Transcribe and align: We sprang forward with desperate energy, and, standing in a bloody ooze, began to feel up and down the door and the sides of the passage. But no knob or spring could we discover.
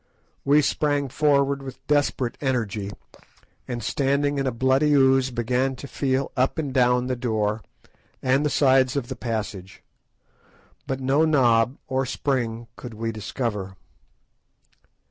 We 0.43 0.63
sprang 0.63 1.09
forward 1.09 1.61
with 1.61 1.85
desperate 1.85 2.35
energy, 2.41 2.89
and, 3.67 3.83
standing 3.83 4.39
in 4.39 4.47
a 4.47 4.51
bloody 4.51 4.93
ooze, 4.93 5.29
began 5.29 5.75
to 5.75 5.87
feel 5.87 6.31
up 6.35 6.57
and 6.57 6.73
down 6.73 7.05
the 7.05 7.15
door 7.15 7.61
and 8.19 8.43
the 8.43 8.49
sides 8.49 8.95
of 8.95 9.09
the 9.09 9.15
passage. 9.15 9.83
But 10.87 11.01
no 11.01 11.23
knob 11.23 11.77
or 11.87 12.07
spring 12.07 12.65
could 12.77 12.95
we 12.95 13.11
discover. 13.11 13.75